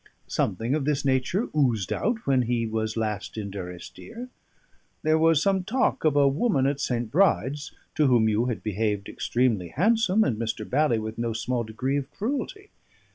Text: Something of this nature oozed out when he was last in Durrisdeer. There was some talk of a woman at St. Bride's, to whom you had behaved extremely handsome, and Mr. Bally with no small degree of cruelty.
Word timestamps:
Something 0.25 0.73
of 0.73 0.85
this 0.85 1.05
nature 1.05 1.47
oozed 1.55 1.93
out 1.93 2.25
when 2.25 2.41
he 2.41 2.65
was 2.65 2.97
last 2.97 3.37
in 3.37 3.51
Durrisdeer. 3.51 4.29
There 5.03 5.19
was 5.19 5.43
some 5.43 5.63
talk 5.63 6.03
of 6.03 6.15
a 6.15 6.27
woman 6.27 6.65
at 6.65 6.79
St. 6.79 7.11
Bride's, 7.11 7.71
to 7.93 8.07
whom 8.07 8.27
you 8.27 8.47
had 8.47 8.63
behaved 8.63 9.07
extremely 9.07 9.67
handsome, 9.67 10.23
and 10.23 10.37
Mr. 10.37 10.67
Bally 10.67 10.97
with 10.97 11.19
no 11.19 11.33
small 11.33 11.63
degree 11.63 11.97
of 11.97 12.09
cruelty. 12.09 12.71